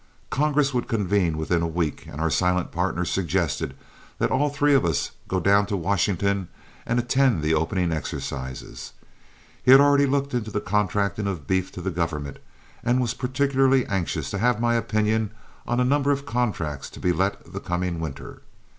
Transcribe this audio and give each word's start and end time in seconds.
Congress 0.31 0.73
would 0.73 0.87
convene 0.87 1.37
within 1.37 1.61
a 1.61 1.67
week, 1.67 2.07
and 2.07 2.19
our 2.19 2.31
silent 2.31 2.71
partner 2.71 3.05
suggested 3.05 3.75
that 4.17 4.31
all 4.31 4.49
three 4.49 4.73
of 4.73 4.83
us 4.83 5.11
go 5.27 5.39
down 5.39 5.63
to 5.67 5.77
Washington 5.77 6.47
and 6.87 6.97
attend 6.97 7.43
the 7.43 7.53
opening 7.53 7.91
exercises. 7.91 8.93
He 9.61 9.69
had 9.69 9.79
already 9.79 10.07
looked 10.07 10.33
into 10.33 10.49
the 10.49 10.59
contracting 10.59 11.27
of 11.27 11.45
beef 11.45 11.71
to 11.73 11.81
the 11.83 11.91
government, 11.91 12.39
and 12.83 12.99
was 12.99 13.13
particularly 13.13 13.85
anxious 13.85 14.31
to 14.31 14.39
have 14.39 14.59
my 14.59 14.73
opinion 14.73 15.29
on 15.67 15.79
a 15.79 15.85
number 15.85 16.09
of 16.09 16.25
contracts 16.25 16.89
to 16.89 16.99
be 16.99 17.11
let 17.13 17.53
the 17.53 17.59
coming 17.59 17.99
winter. 17.99 18.41